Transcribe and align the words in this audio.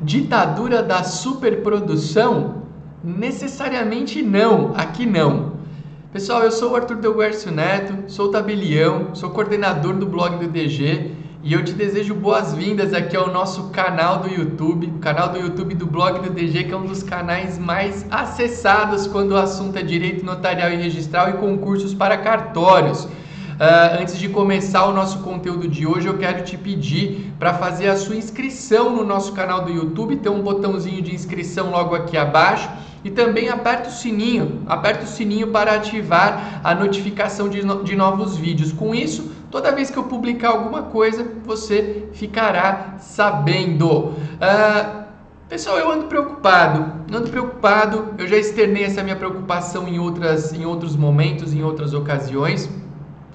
Ditadura 0.00 0.80
da 0.80 1.02
superprodução? 1.02 2.62
Necessariamente 3.02 4.22
não, 4.22 4.72
aqui 4.76 5.04
não. 5.04 5.58
Pessoal, 6.12 6.42
eu 6.42 6.52
sou 6.52 6.72
o 6.72 6.76
Arthur 6.76 6.98
Delguercio 6.98 7.50
Neto, 7.50 8.10
sou 8.10 8.30
tabelião, 8.30 9.14
sou 9.14 9.30
coordenador 9.30 9.94
do 9.94 10.06
blog 10.06 10.38
do 10.38 10.48
DG 10.48 11.10
e 11.42 11.52
eu 11.52 11.64
te 11.64 11.72
desejo 11.72 12.14
boas-vindas 12.14 12.94
aqui 12.94 13.16
ao 13.16 13.32
nosso 13.32 13.70
canal 13.70 14.20
do 14.20 14.28
YouTube, 14.28 14.92
canal 15.00 15.30
do 15.30 15.38
YouTube 15.38 15.74
do 15.74 15.86
blog 15.86 16.20
do 16.20 16.30
DG, 16.30 16.64
que 16.64 16.72
é 16.72 16.76
um 16.76 16.86
dos 16.86 17.02
canais 17.02 17.58
mais 17.58 18.06
acessados 18.08 19.06
quando 19.06 19.32
o 19.32 19.36
assunto 19.36 19.76
é 19.78 19.82
direito 19.82 20.24
notarial 20.24 20.70
e 20.70 20.76
registral 20.76 21.30
e 21.30 21.32
concursos 21.34 21.92
para 21.92 22.16
cartórios. 22.16 23.08
Uh, 23.58 24.00
antes 24.00 24.16
de 24.16 24.28
começar 24.28 24.84
o 24.86 24.92
nosso 24.92 25.18
conteúdo 25.18 25.66
de 25.66 25.84
hoje, 25.84 26.06
eu 26.06 26.16
quero 26.16 26.44
te 26.44 26.56
pedir 26.56 27.32
para 27.40 27.52
fazer 27.52 27.88
a 27.88 27.96
sua 27.96 28.14
inscrição 28.14 28.94
no 28.94 29.04
nosso 29.04 29.32
canal 29.32 29.64
do 29.64 29.70
YouTube. 29.72 30.14
Tem 30.14 30.30
um 30.30 30.42
botãozinho 30.42 31.02
de 31.02 31.12
inscrição 31.12 31.72
logo 31.72 31.92
aqui 31.92 32.16
abaixo. 32.16 32.70
E 33.04 33.10
também 33.10 33.48
aperta 33.48 33.88
o 33.88 33.92
sininho, 33.92 34.62
aperta 34.66 35.04
o 35.04 35.08
sininho 35.08 35.48
para 35.48 35.74
ativar 35.74 36.60
a 36.62 36.72
notificação 36.72 37.48
de, 37.48 37.64
no, 37.64 37.82
de 37.82 37.96
novos 37.96 38.36
vídeos. 38.36 38.72
Com 38.72 38.94
isso, 38.94 39.32
toda 39.50 39.72
vez 39.72 39.90
que 39.90 39.96
eu 39.96 40.04
publicar 40.04 40.50
alguma 40.50 40.82
coisa, 40.82 41.26
você 41.44 42.08
ficará 42.12 42.94
sabendo. 43.00 43.88
Uh, 44.38 45.08
Pessoal, 45.48 45.78
eu 45.78 45.90
ando 45.90 46.04
preocupado, 46.04 46.92
ando 47.10 47.30
preocupado. 47.30 48.14
Eu 48.18 48.28
já 48.28 48.36
externei 48.36 48.84
essa 48.84 49.02
minha 49.02 49.16
preocupação 49.16 49.88
em, 49.88 49.98
outras, 49.98 50.52
em 50.52 50.66
outros 50.66 50.94
momentos, 50.94 51.54
em 51.54 51.64
outras 51.64 51.94
ocasiões. 51.94 52.68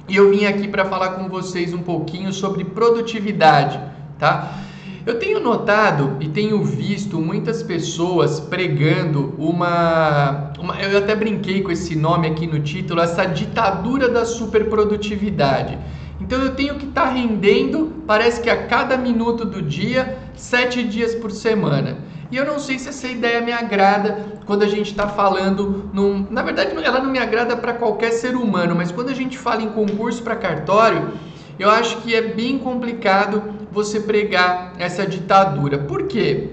E 0.08 0.16
eu 0.18 0.30
vim 0.30 0.46
aqui 0.46 0.68
para 0.68 0.84
falar 0.86 1.12
com 1.12 1.30
vocês 1.30 1.74
um 1.74 1.82
pouquinho 1.82 2.34
sobre 2.34 2.66
produtividade, 2.66 3.80
tá? 4.20 4.60
Eu 5.06 5.20
tenho 5.20 5.40
notado 5.40 6.18
e 6.20 6.30
tenho 6.30 6.64
visto 6.64 7.20
muitas 7.20 7.62
pessoas 7.62 8.40
pregando 8.40 9.34
uma, 9.38 10.54
uma, 10.58 10.82
Eu 10.82 10.98
até 10.98 11.14
brinquei 11.14 11.62
com 11.62 11.72
esse 11.72 11.96
nome 11.96 12.28
aqui 12.28 12.48
no 12.48 12.60
título, 12.60 13.02
essa 13.02 13.26
ditadura 13.26 14.08
da 14.08 14.26
superprodutividade. 14.26 15.78
Então 16.22 16.42
eu 16.42 16.56
tenho 16.56 16.76
que 16.76 16.86
estar 16.86 17.08
tá 17.08 17.12
rendendo, 17.12 17.92
parece 18.08 18.42
que 18.42 18.50
a 18.50 18.66
cada 18.66 18.98
minuto 18.98 19.44
do 19.44 19.62
dia, 19.62 20.18
sete 20.36 20.84
dias 20.84 21.14
por 21.16 21.32
semana. 21.32 21.98
E 22.32 22.38
eu 22.38 22.46
não 22.46 22.60
sei 22.60 22.80
se 22.80 22.90
essa 22.90 23.08
ideia 23.08 23.42
me 23.42 23.52
agrada 23.52 24.26
quando 24.46 24.64
a 24.64 24.68
gente 24.68 24.92
está 24.92 25.08
falando. 25.08 25.90
Num... 25.94 26.26
Na 26.30 26.42
verdade, 26.42 26.72
ela 26.84 27.00
não 27.00 27.12
me 27.12 27.20
agrada 27.20 27.56
para 27.56 27.74
qualquer 27.74 28.12
ser 28.12 28.36
humano, 28.36 28.76
mas 28.76 28.92
quando 28.92 29.10
a 29.10 29.14
gente 29.14 29.38
fala 29.38 29.62
em 29.62 29.70
concurso 29.70 30.24
para 30.24 30.36
cartório, 30.36 31.12
eu 31.60 31.70
acho 31.70 31.98
que 31.98 32.16
é 32.16 32.22
bem 32.22 32.58
complicado 32.58 33.44
você 33.72 34.00
pregar 34.00 34.74
essa 34.78 35.06
ditadura. 35.06 35.78
Por 35.78 36.04
quê? 36.04 36.50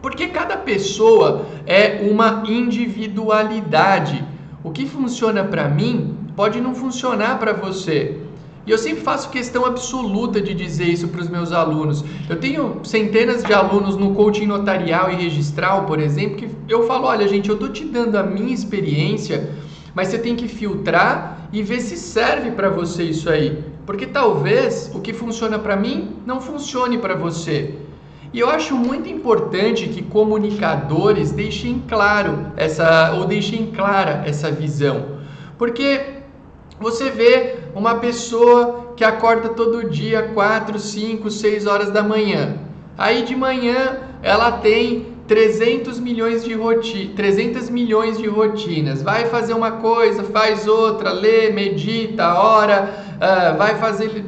Porque 0.00 0.28
cada 0.28 0.56
pessoa 0.56 1.46
é 1.66 2.00
uma 2.10 2.42
individualidade. 2.46 4.24
O 4.64 4.70
que 4.70 4.86
funciona 4.86 5.44
para 5.44 5.68
mim 5.68 6.16
pode 6.34 6.60
não 6.60 6.74
funcionar 6.74 7.38
para 7.38 7.52
você. 7.52 8.18
E 8.64 8.70
eu 8.70 8.78
sempre 8.78 9.02
faço 9.02 9.30
questão 9.30 9.66
absoluta 9.66 10.40
de 10.40 10.54
dizer 10.54 10.84
isso 10.84 11.08
para 11.08 11.20
os 11.20 11.28
meus 11.28 11.50
alunos. 11.52 12.04
Eu 12.28 12.38
tenho 12.38 12.80
centenas 12.84 13.42
de 13.42 13.52
alunos 13.52 13.96
no 13.96 14.14
coaching 14.14 14.46
notarial 14.46 15.10
e 15.10 15.16
registral, 15.16 15.84
por 15.84 15.98
exemplo, 15.98 16.36
que 16.36 16.48
eu 16.68 16.86
falo: 16.86 17.06
olha, 17.06 17.26
gente, 17.26 17.48
eu 17.48 17.54
estou 17.54 17.70
te 17.70 17.84
dando 17.84 18.16
a 18.16 18.22
minha 18.22 18.54
experiência, 18.54 19.50
mas 19.94 20.08
você 20.08 20.18
tem 20.18 20.36
que 20.36 20.46
filtrar 20.46 21.48
e 21.52 21.60
ver 21.62 21.80
se 21.80 21.96
serve 21.96 22.52
para 22.52 22.70
você 22.70 23.02
isso 23.02 23.28
aí. 23.28 23.64
Porque 23.84 24.06
talvez 24.06 24.92
o 24.94 25.00
que 25.00 25.12
funciona 25.12 25.58
para 25.58 25.76
mim 25.76 26.16
não 26.24 26.40
funcione 26.40 26.98
para 26.98 27.16
você. 27.16 27.74
E 28.32 28.38
eu 28.38 28.48
acho 28.48 28.76
muito 28.76 29.08
importante 29.08 29.88
que 29.88 30.02
comunicadores 30.02 31.32
deixem 31.32 31.82
claro 31.86 32.46
essa 32.56 33.12
ou 33.14 33.26
deixem 33.26 33.66
clara 33.72 34.22
essa 34.24 34.50
visão. 34.50 35.18
Porque 35.58 36.22
você 36.80 37.10
vê 37.10 37.61
uma 37.74 37.96
pessoa 37.96 38.92
que 38.96 39.04
acorda 39.04 39.50
todo 39.50 39.88
dia 39.88 40.30
4, 40.34 40.78
5, 40.78 41.30
6 41.30 41.66
horas 41.66 41.90
da 41.90 42.02
manhã. 42.02 42.56
Aí 42.96 43.22
de 43.22 43.34
manhã 43.34 43.98
ela 44.22 44.52
tem 44.52 45.12
300 45.26 45.98
milhões 45.98 46.44
de 46.44 46.52
roti 46.52 47.12
300 47.16 47.70
milhões 47.70 48.18
de 48.18 48.26
rotinas. 48.26 49.02
Vai 49.02 49.26
fazer 49.26 49.54
uma 49.54 49.72
coisa, 49.72 50.24
faz 50.24 50.66
outra, 50.66 51.10
lê, 51.10 51.50
medita, 51.50 52.34
ora, 52.34 52.90
uh, 53.16 53.56
vai 53.56 53.76
fazer 53.76 54.24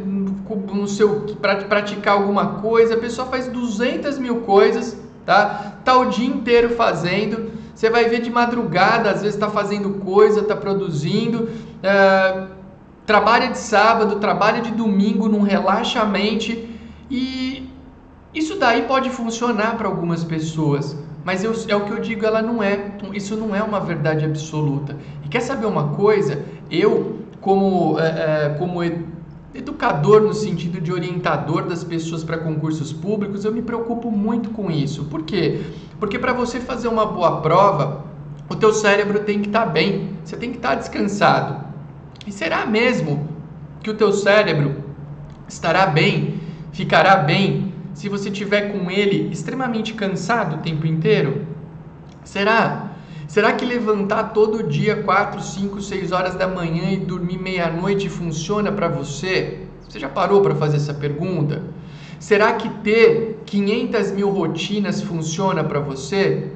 no 0.72 0.88
seu 0.88 1.20
praticar 1.68 2.14
alguma 2.14 2.60
coisa. 2.60 2.94
A 2.94 2.98
pessoa 2.98 3.26
faz 3.28 3.48
200 3.48 4.18
mil 4.18 4.36
coisas, 4.40 4.96
tá? 5.26 5.76
Tá 5.84 5.96
o 5.98 6.06
dia 6.06 6.26
inteiro 6.26 6.70
fazendo. 6.70 7.50
Você 7.74 7.90
vai 7.90 8.04
ver 8.04 8.20
de 8.20 8.30
madrugada, 8.30 9.10
às 9.10 9.20
vezes 9.20 9.34
está 9.34 9.50
fazendo 9.50 10.00
coisa, 10.04 10.40
está 10.40 10.54
produzindo. 10.56 11.48
Uh, 11.82 12.63
trabalha 13.06 13.50
de 13.50 13.58
sábado, 13.58 14.16
trabalha 14.16 14.60
de 14.60 14.70
domingo, 14.70 15.28
não 15.28 15.42
relaxa 15.42 16.00
a 16.00 16.04
mente 16.04 16.68
e 17.10 17.68
isso 18.34 18.58
daí 18.58 18.82
pode 18.82 19.10
funcionar 19.10 19.76
para 19.76 19.86
algumas 19.86 20.24
pessoas, 20.24 20.96
mas 21.24 21.44
eu, 21.44 21.52
é 21.68 21.76
o 21.76 21.84
que 21.84 21.92
eu 21.92 22.00
digo, 22.00 22.26
ela 22.26 22.42
não 22.42 22.62
é, 22.62 22.96
isso 23.12 23.36
não 23.36 23.54
é 23.54 23.62
uma 23.62 23.78
verdade 23.78 24.24
absoluta. 24.24 24.96
E 25.24 25.28
quer 25.28 25.40
saber 25.40 25.66
uma 25.66 25.90
coisa? 25.90 26.44
Eu, 26.70 27.20
como, 27.40 27.98
é, 27.98 28.06
é, 28.06 28.56
como 28.58 28.82
educador 29.54 30.20
no 30.22 30.34
sentido 30.34 30.80
de 30.80 30.92
orientador 30.92 31.66
das 31.66 31.84
pessoas 31.84 32.24
para 32.24 32.38
concursos 32.38 32.92
públicos, 32.92 33.44
eu 33.44 33.52
me 33.52 33.62
preocupo 33.62 34.10
muito 34.10 34.50
com 34.50 34.70
isso. 34.70 35.04
Por 35.04 35.22
quê? 35.22 35.62
Porque 36.00 36.18
para 36.18 36.32
você 36.32 36.58
fazer 36.58 36.88
uma 36.88 37.06
boa 37.06 37.40
prova, 37.40 38.04
o 38.48 38.56
teu 38.56 38.72
cérebro 38.72 39.20
tem 39.20 39.40
que 39.40 39.46
estar 39.46 39.66
tá 39.66 39.66
bem, 39.66 40.10
você 40.24 40.36
tem 40.36 40.50
que 40.50 40.56
estar 40.56 40.70
tá 40.70 40.74
descansado. 40.74 41.63
E 42.26 42.32
será 42.32 42.64
mesmo 42.64 43.28
que 43.82 43.90
o 43.90 43.94
teu 43.94 44.12
cérebro 44.12 44.84
estará 45.46 45.86
bem, 45.86 46.40
ficará 46.72 47.16
bem, 47.16 47.72
se 47.92 48.08
você 48.08 48.30
tiver 48.30 48.72
com 48.72 48.90
ele 48.90 49.30
extremamente 49.32 49.94
cansado 49.94 50.56
o 50.56 50.58
tempo 50.58 50.86
inteiro? 50.86 51.46
Será? 52.24 52.90
Será 53.28 53.52
que 53.52 53.64
levantar 53.64 54.32
todo 54.32 54.62
dia 54.62 55.02
4, 55.02 55.40
5, 55.40 55.80
6 55.80 56.12
horas 56.12 56.34
da 56.34 56.48
manhã 56.48 56.90
e 56.92 56.96
dormir 56.96 57.38
meia-noite 57.38 58.08
funciona 58.08 58.72
para 58.72 58.88
você? 58.88 59.66
Você 59.88 59.98
já 59.98 60.08
parou 60.08 60.40
para 60.40 60.54
fazer 60.54 60.76
essa 60.76 60.94
pergunta? 60.94 61.62
Será 62.18 62.54
que 62.54 62.68
ter 62.68 63.42
500 63.44 64.12
mil 64.12 64.30
rotinas 64.30 65.02
funciona 65.02 65.62
para 65.62 65.78
você? 65.78 66.50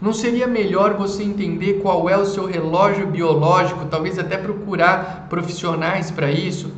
Não 0.00 0.14
seria 0.14 0.46
melhor 0.46 0.94
você 0.94 1.22
entender 1.22 1.74
qual 1.82 2.08
é 2.08 2.16
o 2.16 2.24
seu 2.24 2.46
relógio 2.46 3.06
biológico, 3.06 3.84
talvez 3.84 4.18
até 4.18 4.38
procurar 4.38 5.26
profissionais 5.28 6.10
para 6.10 6.30
isso? 6.30 6.72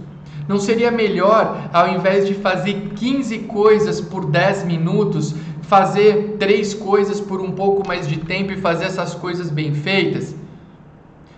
Não 0.49 0.59
seria 0.59 0.91
melhor, 0.91 1.71
ao 1.73 1.89
invés 1.89 2.27
de 2.27 2.35
fazer 2.35 2.91
15 2.97 3.39
coisas 3.41 4.01
por 4.01 4.27
10 4.27 4.65
minutos, 4.65 5.35
fazer 5.63 6.37
três 6.39 6.75
coisas 6.75 7.21
por 7.21 7.41
um 7.41 7.53
pouco 7.53 7.87
mais 7.87 8.09
de 8.09 8.19
tempo 8.19 8.51
e 8.53 8.57
fazer 8.57 8.87
essas 8.87 9.15
coisas 9.15 9.51
bem 9.51 9.73
feitas? 9.73 10.35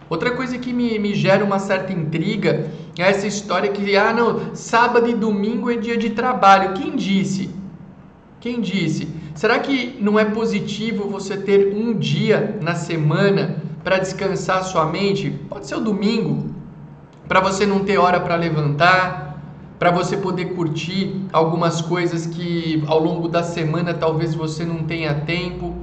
Outra 0.09 0.31
coisa 0.31 0.57
que 0.57 0.73
me, 0.73 0.99
me 0.99 1.15
gera 1.15 1.45
uma 1.45 1.59
certa 1.59 1.93
intriga 1.93 2.71
é 2.99 3.03
essa 3.03 3.27
história 3.27 3.71
que, 3.71 3.95
ah, 3.95 4.13
não, 4.13 4.55
sábado 4.55 5.09
e 5.11 5.15
domingo 5.15 5.71
é 5.71 5.77
dia 5.77 5.99
de 5.99 6.11
trabalho. 6.11 6.73
Quem 6.73 6.97
disse? 6.97 7.51
Quem 8.41 8.61
disse? 8.61 9.09
Será 9.35 9.59
que 9.59 9.99
não 10.01 10.19
é 10.19 10.25
positivo 10.25 11.09
você 11.09 11.37
ter 11.37 11.75
um 11.75 11.93
dia 11.93 12.57
na 12.63 12.77
semana 12.77 13.57
para 13.83 13.99
descansar 13.99 14.63
sua 14.63 14.87
mente? 14.87 15.29
Pode 15.49 15.67
ser 15.67 15.75
o 15.75 15.81
domingo, 15.81 16.55
para 17.27 17.41
você 17.41 17.67
não 17.67 17.81
ter 17.81 17.99
hora 17.99 18.21
para 18.21 18.37
levantar, 18.37 19.43
para 19.77 19.91
você 19.91 20.17
poder 20.17 20.55
curtir 20.55 21.21
algumas 21.33 21.81
coisas 21.81 22.27
que 22.27 22.85
ao 22.87 23.01
longo 23.01 23.29
da 23.29 23.43
semana 23.43 23.93
talvez 23.93 24.37
você 24.37 24.65
não 24.65 24.85
tenha 24.85 25.13
tempo. 25.13 25.75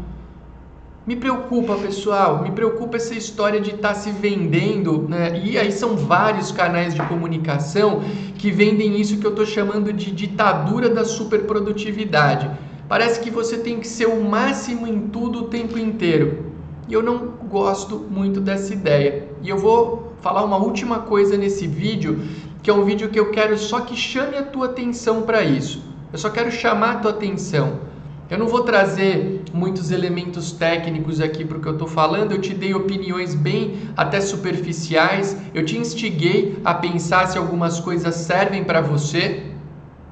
Me 1.06 1.18
preocupa, 1.18 1.76
pessoal, 1.76 2.42
me 2.42 2.52
preocupa 2.52 2.96
essa 2.96 3.14
história 3.14 3.60
de 3.60 3.72
estar 3.72 3.90
tá 3.90 3.96
se 3.96 4.12
vendendo, 4.12 5.10
né? 5.10 5.42
E 5.44 5.58
aí 5.58 5.74
são 5.74 5.98
vários 5.98 6.54
canais 6.54 6.94
de 6.94 7.02
comunicação 7.02 8.02
que 8.38 8.50
vendem 8.50 8.98
isso 9.02 9.18
que 9.18 9.26
eu 9.26 9.32
estou 9.32 9.46
chamando 9.46 9.92
de 9.92 10.10
ditadura 10.10 10.88
da 10.90 11.04
superprodutividade. 11.04 12.50
Parece 12.92 13.22
que 13.22 13.32
você 13.32 13.58
tem 13.58 13.80
que 13.80 13.88
ser 13.88 14.08
o 14.08 14.22
máximo 14.22 14.86
em 14.86 15.08
tudo 15.08 15.44
o 15.44 15.48
tempo 15.48 15.80
inteiro. 15.80 16.48
E 16.90 16.94
eu 16.94 17.02
não 17.02 17.20
gosto 17.50 17.98
muito 17.98 18.42
dessa 18.42 18.74
ideia. 18.74 19.30
E 19.42 19.48
eu 19.48 19.58
vou 19.58 20.12
falar 20.20 20.44
uma 20.44 20.58
última 20.58 21.00
coisa 21.00 21.38
nesse 21.38 21.66
vídeo, 21.68 22.22
que 22.62 22.70
é 22.70 22.74
um 22.74 22.84
vídeo 22.84 23.08
que 23.08 23.18
eu 23.18 23.32
quero 23.32 23.58
só 23.58 23.80
que 23.80 23.96
chame 23.96 24.36
a 24.36 24.44
tua 24.44 24.66
atenção 24.66 25.22
para 25.22 25.42
isso. 25.42 25.82
Eu 26.12 26.20
só 26.20 26.30
quero 26.30 26.52
chamar 26.52 26.96
a 26.96 26.96
tua 26.96 27.12
atenção. 27.12 27.80
Eu 28.30 28.38
não 28.38 28.50
vou 28.50 28.64
trazer 28.64 29.42
muitos 29.54 29.90
elementos 29.90 30.52
técnicos 30.52 31.22
aqui 31.22 31.46
para 31.46 31.60
o 31.60 31.62
que 31.62 31.68
eu 31.68 31.74
estou 31.74 31.88
falando, 31.88 32.34
eu 32.34 32.42
te 32.42 32.54
dei 32.54 32.74
opiniões 32.74 33.34
bem 33.34 33.78
até 33.96 34.20
superficiais, 34.20 35.38
eu 35.54 35.64
te 35.64 35.78
instiguei 35.78 36.60
a 36.66 36.74
pensar 36.74 37.28
se 37.28 37.38
algumas 37.38 37.80
coisas 37.80 38.16
servem 38.16 38.66
para 38.66 38.82
você, 38.82 39.51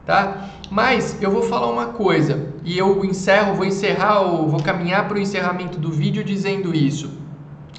tá? 0.09 0.49
Mas 0.71 1.21
eu 1.21 1.29
vou 1.29 1.43
falar 1.43 1.67
uma 1.67 1.85
coisa 1.85 2.47
e 2.65 2.75
eu 2.75 3.05
encerro, 3.05 3.53
vou 3.53 3.63
encerrar, 3.63 4.23
vou 4.23 4.59
caminhar 4.59 5.07
para 5.07 5.17
o 5.17 5.21
encerramento 5.21 5.77
do 5.77 5.91
vídeo 5.91 6.23
dizendo 6.23 6.75
isso. 6.75 7.11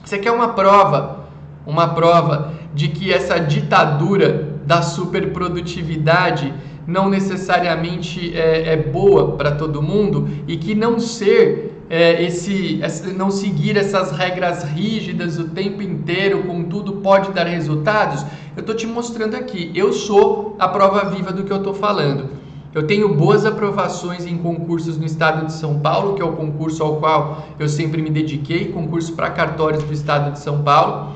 Você 0.05 0.17
quer 0.17 0.31
uma 0.31 0.51
prova, 0.51 1.25
uma 1.67 1.89
prova 1.89 2.53
de 2.73 2.87
que 2.87 3.13
essa 3.13 3.41
ditadura 3.41 4.61
da 4.65 4.81
superprodutividade 4.81 6.55
não 6.87 7.09
necessariamente 7.09 8.33
é, 8.37 8.75
é 8.75 8.77
boa 8.77 9.37
para 9.37 9.51
todo 9.51 9.83
mundo 9.83 10.29
e 10.47 10.57
que 10.57 10.73
não 10.73 11.01
ser 11.01 11.70
é, 11.91 12.23
esse, 12.23 12.81
não 13.17 13.33
seguir 13.33 13.77
essas 13.77 14.13
regras 14.13 14.63
rígidas 14.63 15.41
o 15.41 15.49
tempo 15.49 15.83
inteiro, 15.83 16.45
com 16.45 16.63
tudo 16.63 16.93
pode 16.93 17.33
dar 17.33 17.47
resultados. 17.47 18.25
Eu 18.57 18.61
estou 18.61 18.77
te 18.77 18.87
mostrando 18.87 19.35
aqui. 19.35 19.73
Eu 19.75 19.93
sou 19.93 20.55
a 20.57 20.69
prova 20.69 21.11
viva 21.11 21.33
do 21.33 21.43
que 21.43 21.53
eu 21.53 21.57
estou 21.57 21.75
falando. 21.75 22.31
Eu 22.73 22.87
tenho 22.87 23.13
boas 23.13 23.45
aprovações 23.45 24.25
em 24.25 24.39
concursos 24.39 24.97
no 24.97 25.05
estado 25.05 25.47
de 25.47 25.53
São 25.53 25.81
Paulo, 25.81 26.15
que 26.15 26.23
é 26.23 26.25
o 26.25 26.31
concurso 26.31 26.81
ao 26.85 26.99
qual 26.99 27.49
eu 27.59 27.69
sempre 27.69 28.01
me 28.01 28.09
dediquei, 28.11 28.67
concurso 28.67 29.15
para 29.15 29.29
cartórios 29.31 29.83
do 29.83 29.93
estado 29.93 30.31
de 30.31 30.39
São 30.39 30.63
Paulo. 30.63 31.15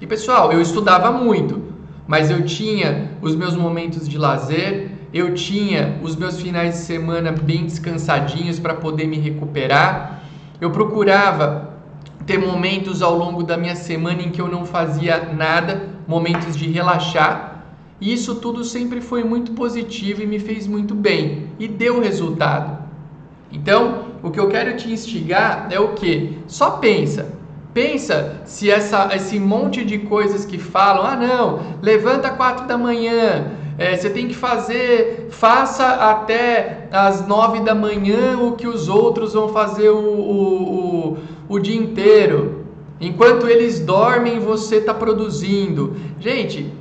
E 0.00 0.06
pessoal, 0.06 0.50
eu 0.50 0.62
estudava 0.62 1.12
muito, 1.12 1.62
mas 2.06 2.30
eu 2.30 2.46
tinha 2.46 3.10
os 3.20 3.36
meus 3.36 3.54
momentos 3.54 4.08
de 4.08 4.16
lazer, 4.16 4.92
eu 5.14 5.32
tinha 5.32 5.98
os 6.02 6.14
meus 6.14 6.40
finais 6.40 6.74
de 6.74 6.80
semana 6.80 7.32
bem 7.32 7.64
descansadinhos 7.64 8.58
para 8.58 8.74
poder 8.74 9.06
me 9.06 9.16
recuperar. 9.16 10.22
Eu 10.60 10.70
procurava 10.70 11.72
ter 12.26 12.36
momentos 12.36 13.00
ao 13.00 13.16
longo 13.16 13.42
da 13.42 13.56
minha 13.56 13.76
semana 13.76 14.20
em 14.20 14.30
que 14.30 14.40
eu 14.40 14.48
não 14.48 14.66
fazia 14.66 15.32
nada, 15.32 15.88
momentos 16.06 16.56
de 16.56 16.68
relaxar 16.68 17.54
e 18.00 18.12
isso 18.12 18.34
tudo 18.34 18.64
sempre 18.64 19.00
foi 19.00 19.24
muito 19.24 19.52
positivo 19.52 20.22
e 20.22 20.26
me 20.26 20.38
fez 20.38 20.66
muito 20.66 20.94
bem 20.94 21.48
e 21.58 21.68
deu 21.68 22.00
resultado. 22.00 22.76
Então, 23.52 24.06
o 24.22 24.30
que 24.30 24.40
eu 24.40 24.48
quero 24.48 24.76
te 24.76 24.90
instigar 24.90 25.68
é 25.70 25.78
o 25.78 25.94
que? 25.94 26.38
Só 26.46 26.72
pensa. 26.72 27.32
Pensa 27.72 28.42
se 28.44 28.70
essa, 28.70 29.08
esse 29.14 29.38
monte 29.38 29.84
de 29.84 29.98
coisas 30.00 30.44
que 30.44 30.58
falam, 30.58 31.06
ah 31.06 31.16
não, 31.16 31.60
levanta 31.80 32.30
quatro 32.30 32.66
da 32.66 32.76
manhã, 32.76 33.52
é, 33.76 33.96
você 33.96 34.08
tem 34.08 34.28
que 34.28 34.34
fazer, 34.34 35.28
faça 35.30 35.86
até 35.86 36.88
as 36.92 37.26
nove 37.26 37.60
da 37.60 37.74
manhã 37.74 38.38
o 38.38 38.52
que 38.52 38.68
os 38.68 38.88
outros 38.88 39.34
vão 39.34 39.48
fazer 39.48 39.90
o, 39.90 39.98
o, 39.98 41.08
o, 41.08 41.18
o 41.48 41.58
dia 41.58 41.76
inteiro. 41.76 42.64
Enquanto 43.00 43.48
eles 43.48 43.80
dormem, 43.80 44.38
você 44.38 44.76
está 44.76 44.94
produzindo. 44.94 45.96
Gente, 46.20 46.72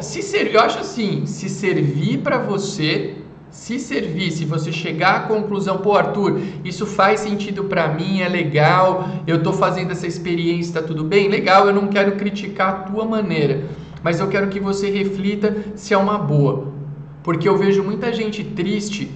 se 0.00 0.22
ser, 0.22 0.54
eu 0.54 0.60
acho 0.60 0.78
assim, 0.78 1.26
se 1.26 1.48
servir 1.48 2.18
para 2.18 2.38
você, 2.38 3.16
se 3.50 3.78
servir, 3.78 4.30
se 4.30 4.44
você 4.44 4.70
chegar 4.70 5.14
à 5.16 5.20
conclusão, 5.20 5.78
pô, 5.78 5.94
Arthur, 5.94 6.40
isso 6.64 6.86
faz 6.86 7.20
sentido 7.20 7.64
para 7.64 7.88
mim, 7.88 8.20
é 8.20 8.28
legal, 8.28 9.08
eu 9.26 9.36
estou 9.36 9.52
fazendo 9.52 9.92
essa 9.92 10.06
experiência, 10.06 10.70
está 10.70 10.82
tudo 10.82 11.04
bem? 11.04 11.28
Legal, 11.28 11.66
eu 11.66 11.74
não 11.74 11.88
quero 11.88 12.12
criticar 12.12 12.68
a 12.68 12.72
tua 12.84 13.04
maneira, 13.04 13.64
mas 14.02 14.20
eu 14.20 14.28
quero 14.28 14.48
que 14.48 14.60
você 14.60 14.90
reflita 14.90 15.54
se 15.76 15.94
é 15.94 15.98
uma 15.98 16.18
boa. 16.18 16.72
Porque 17.22 17.48
eu 17.48 17.56
vejo 17.56 17.82
muita 17.82 18.12
gente 18.12 18.42
triste, 18.42 19.10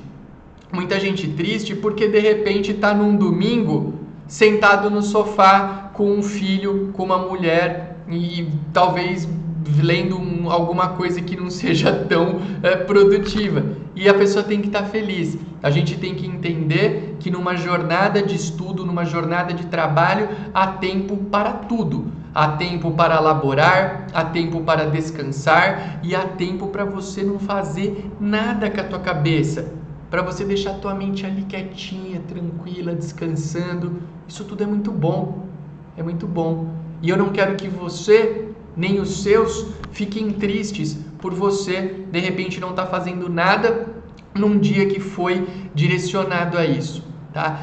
muita 0.73 1.00
gente 1.00 1.29
triste 1.29 1.75
porque 1.75 2.06
de 2.06 2.21
repente 2.21 2.73
está 2.73 2.94
num 2.94 3.17
domingo 3.17 3.94
sentado 4.29 4.91
no 4.91 5.03
sofá 5.03 5.91
com 5.93 6.12
um 6.12 6.23
filho, 6.23 6.91
com 6.93 7.05
uma 7.05 7.19
mulher 7.19 7.97
e 8.09 8.49
talvez 8.73 9.29
lendo 9.81 10.19
um, 10.19 10.51
alguma 10.51 10.91
coisa 10.91 11.21
que 11.21 11.37
não 11.37 11.51
seja 11.51 11.93
tão 12.09 12.41
é, 12.63 12.77
produtiva. 12.77 13.65
E 13.95 14.09
a 14.09 14.15
pessoa 14.15 14.45
tem 14.45 14.61
que 14.61 14.69
estar 14.69 14.83
tá 14.83 14.89
feliz. 14.89 15.39
A 15.63 15.71
gente 15.71 15.97
tem 15.97 16.15
que 16.15 16.27
entender 16.27 17.17
que 17.19 17.31
numa 17.31 17.57
jornada 17.57 18.23
de 18.23 18.35
estudo, 18.35 18.85
numa 18.85 19.05
jornada 19.05 19.53
de 19.53 19.67
trabalho, 19.67 20.29
há 20.53 20.67
tempo 20.67 21.17
para 21.17 21.53
tudo. 21.53 22.13
Há 22.35 22.49
tempo 22.49 22.91
para 22.91 23.19
laborar, 23.19 24.09
há 24.13 24.23
tempo 24.23 24.61
para 24.61 24.85
descansar 24.85 26.01
e 26.03 26.15
há 26.15 26.23
tempo 26.23 26.67
para 26.67 26.85
você 26.85 27.23
não 27.23 27.39
fazer 27.39 28.11
nada 28.21 28.71
com 28.71 28.79
a 28.79 28.85
tua 28.85 28.99
cabeça. 28.99 29.73
Para 30.11 30.21
você 30.21 30.45
deixar 30.45 30.73
a 30.73 30.75
tua 30.75 30.95
mente 30.95 31.25
ali 31.25 31.43
quietinha, 31.43 32.21
tranquila, 32.29 32.95
descansando. 32.95 34.03
Isso 34.29 34.45
tudo 34.45 34.63
é 34.63 34.67
muito 34.67 34.93
bom. 34.93 35.47
É 35.97 36.03
muito 36.03 36.27
bom. 36.27 36.69
E 37.03 37.09
eu 37.09 37.17
não 37.17 37.31
quero 37.31 37.57
que 37.57 37.69
você 37.69 38.49
nem 38.76 39.00
os 39.00 39.23
seus 39.23 39.69
fiquem 39.93 40.31
tristes 40.32 40.99
por 41.19 41.32
você 41.32 42.05
de 42.11 42.19
repente 42.20 42.61
não 42.61 42.70
estar 42.70 42.84
tá 42.84 42.90
fazendo 42.90 43.28
nada 43.28 43.87
num 44.34 44.58
dia 44.58 44.87
que 44.87 45.00
foi 45.00 45.46
direcionado 45.75 46.58
a 46.58 46.67
isso, 46.67 47.02
tá? 47.32 47.61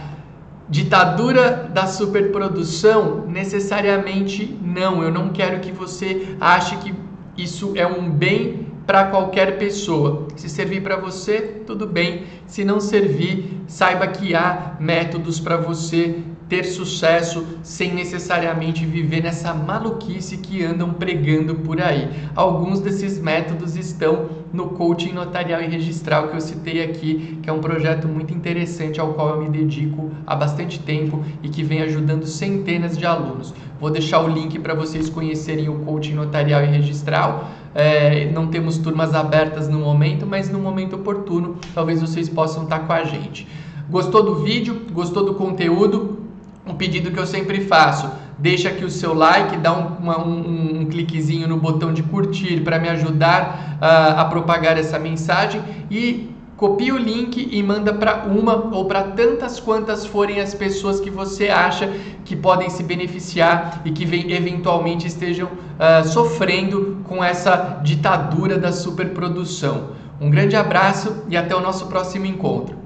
Ditadura 0.70 1.70
da 1.72 1.86
superprodução? 1.86 3.28
Necessariamente 3.28 4.58
não. 4.62 5.04
Eu 5.04 5.12
não 5.12 5.30
quero 5.30 5.60
que 5.60 5.72
você 5.72 6.36
ache 6.40 6.78
que 6.78 6.94
isso 7.38 7.74
é 7.76 7.86
um 7.86 8.10
bem 8.10 8.63
para 8.86 9.06
qualquer 9.06 9.58
pessoa. 9.58 10.28
Se 10.36 10.50
servir 10.50 10.82
para 10.82 10.98
você, 10.98 11.42
tudo 11.66 11.88
bem. 11.88 12.24
Se 12.46 12.64
não 12.64 12.80
servir, 12.80 13.62
saiba 13.68 14.08
que 14.08 14.36
há 14.36 14.76
métodos 14.80 15.40
para 15.40 15.58
você 15.58 16.22
ter 16.50 16.66
sucesso 16.66 17.46
sem 17.64 17.94
necessariamente 17.94 18.86
viver 18.86 19.24
nessa 19.24 19.54
maluquice 19.54 20.38
que 20.38 20.64
andam 20.64 20.94
pregando 20.94 21.56
por 21.56 21.82
aí. 21.82 22.08
Alguns 22.36 22.80
desses 22.80 23.18
métodos 23.20 23.76
estão 23.76 24.30
no 24.52 24.70
coaching 24.70 25.14
notarial 25.14 25.62
e 25.62 25.68
registral 25.68 26.28
que 26.28 26.36
eu 26.36 26.42
citei 26.42 26.84
aqui, 26.84 27.40
que 27.42 27.50
é 27.50 27.54
um 27.54 27.60
projeto 27.60 28.08
muito 28.08 28.34
interessante 28.34 29.00
ao 29.00 29.14
qual 29.14 29.30
eu 29.30 29.42
me 29.42 29.50
dedico 29.50 30.12
há 30.28 30.36
bastante 30.36 30.80
tempo 30.80 31.24
e 31.42 31.50
que 31.50 31.64
vem 31.64 31.82
ajudando 31.82 32.28
centenas 32.28 32.98
de 32.98 33.06
alunos. 33.06 33.54
Vou 33.80 33.90
deixar 33.90 34.20
o 34.24 34.28
link 34.28 34.60
para 34.60 34.76
vocês 34.76 35.10
conhecerem 35.10 35.70
o 35.70 35.80
coaching 35.80 36.14
notarial 36.14 36.64
e 36.64 36.68
registral. 36.68 37.50
É, 37.76 38.30
não 38.32 38.48
temos 38.48 38.78
turmas 38.78 39.16
abertas 39.16 39.68
no 39.68 39.80
momento, 39.80 40.26
mas 40.26 40.50
no 40.50 40.60
momento 40.60 40.96
oportuno, 40.96 41.58
talvez 41.74 42.02
vocês 42.02 42.30
possam 42.30 42.64
estar 42.64 42.80
com 42.80 42.94
a 42.94 43.04
gente. 43.04 43.48
Gostou 43.90 44.24
do 44.24 44.36
vídeo? 44.36 44.82
Gostou 44.92 45.26
do 45.26 45.34
conteúdo? 45.34 46.24
um 46.66 46.76
pedido 46.76 47.12
que 47.12 47.20
eu 47.20 47.28
sempre 47.28 47.62
faço. 47.62 48.10
Deixa 48.38 48.70
aqui 48.70 48.84
o 48.84 48.90
seu 48.90 49.14
like, 49.14 49.58
dá 49.58 49.74
um, 49.74 49.98
uma, 49.98 50.26
um, 50.26 50.82
um 50.82 50.86
cliquezinho 50.86 51.48
no 51.48 51.58
botão 51.58 51.94
de 51.94 52.02
curtir 52.04 52.62
para 52.62 52.80
me 52.80 52.90
ajudar 52.90 53.78
uh, 53.82 54.20
a 54.20 54.26
propagar 54.26 54.78
essa 54.78 54.98
mensagem 54.98 55.62
e 55.90 56.33
copia 56.58 56.94
o 56.94 56.98
link 56.98 57.50
e 57.52 57.64
manda 57.64 57.94
para 57.94 58.26
uma 58.26 58.76
ou 58.76 58.86
para 58.86 59.04
tantas 59.04 59.60
quantas 59.60 60.06
forem 60.06 60.40
as 60.40 60.54
pessoas 60.54 61.00
que 61.00 61.10
você 61.10 61.50
acha 61.50 61.88
que 62.24 62.36
podem 62.36 62.70
se 62.70 62.84
beneficiar 62.84 63.82
e 63.86 63.92
que 63.92 64.04
eventualmente 64.04 65.08
estejam 65.08 65.48
uh, 65.48 66.08
sofrendo 66.08 67.00
com 67.04 67.24
essa 67.24 67.80
ditadura 67.84 68.58
da 68.58 68.72
superprodução. 68.72 69.90
Um 70.22 70.30
grande 70.30 70.56
abraço 70.56 71.24
e 71.28 71.36
até 71.36 71.56
o 71.56 71.60
nosso 71.60 71.88
próximo 71.88 72.26
encontro. 72.26 72.83